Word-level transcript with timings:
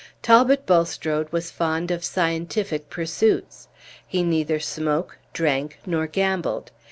Talbot 0.23 0.65
Bulstrode 0.65 1.31
was 1.31 1.51
fond 1.51 1.91
of 1.91 2.03
scientific 2.03 2.89
pursuits; 2.89 3.67
he 4.07 4.23
neither 4.23 4.59
smoked, 4.59 5.17
drank, 5.31 5.77
nor 5.85 6.07
gambled. 6.07 6.71